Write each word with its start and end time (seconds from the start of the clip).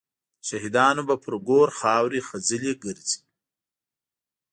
د 0.39 0.41
شهیدانو 0.49 1.01
به 1.07 1.15
پر 1.23 1.33
ګور 1.47 1.69
خاوري 1.79 2.21
خزلي 2.27 2.73
ګرځي 2.83 3.19